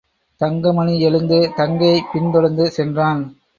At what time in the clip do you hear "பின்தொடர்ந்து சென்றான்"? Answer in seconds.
2.13-3.41